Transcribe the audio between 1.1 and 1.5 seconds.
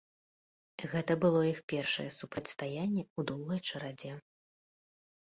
было